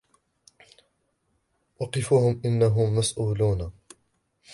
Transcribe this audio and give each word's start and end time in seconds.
وَقِفُوهُمْ 1.79 2.41
إِنَّهُمْ 2.45 2.95
مَسْئُولُونَ 2.97 3.71